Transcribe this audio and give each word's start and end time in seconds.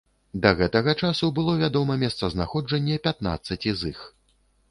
Да 0.43 0.51
гэтага 0.61 0.93
часу 1.07 1.27
было 1.39 1.53
вядома 1.59 1.97
месцазнаходжанне 2.05 2.97
пятнаццаці 3.09 3.75
з 3.83 3.95
іх. 3.95 3.99